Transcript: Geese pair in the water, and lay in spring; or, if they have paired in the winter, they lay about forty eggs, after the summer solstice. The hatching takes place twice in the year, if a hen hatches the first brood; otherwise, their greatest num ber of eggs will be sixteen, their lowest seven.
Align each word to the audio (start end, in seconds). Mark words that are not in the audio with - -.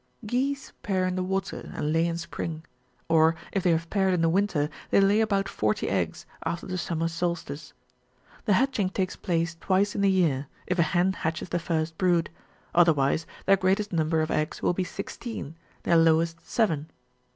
Geese 0.25 0.73
pair 0.81 1.05
in 1.05 1.15
the 1.15 1.21
water, 1.21 1.69
and 1.75 1.93
lay 1.93 2.07
in 2.07 2.17
spring; 2.17 2.65
or, 3.07 3.35
if 3.51 3.61
they 3.61 3.69
have 3.69 3.87
paired 3.91 4.15
in 4.15 4.21
the 4.21 4.29
winter, 4.33 4.67
they 4.89 4.99
lay 4.99 5.21
about 5.21 5.47
forty 5.47 5.87
eggs, 5.87 6.25
after 6.43 6.65
the 6.65 6.79
summer 6.79 7.07
solstice. 7.07 7.73
The 8.45 8.53
hatching 8.53 8.89
takes 8.89 9.15
place 9.15 9.53
twice 9.61 9.93
in 9.93 10.01
the 10.01 10.09
year, 10.09 10.47
if 10.65 10.79
a 10.79 10.89
hen 10.97 11.13
hatches 11.13 11.49
the 11.49 11.59
first 11.59 11.99
brood; 11.99 12.31
otherwise, 12.73 13.27
their 13.45 13.57
greatest 13.57 13.93
num 13.93 14.09
ber 14.09 14.21
of 14.21 14.31
eggs 14.31 14.63
will 14.63 14.73
be 14.73 14.83
sixteen, 14.83 15.55
their 15.83 15.97
lowest 15.97 16.39
seven. 16.49 16.89